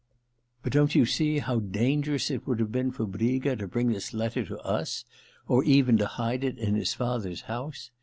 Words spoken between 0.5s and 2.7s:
But don't you see how dangerous it would